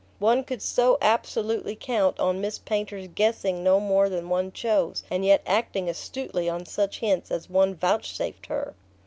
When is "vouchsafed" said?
7.75-8.47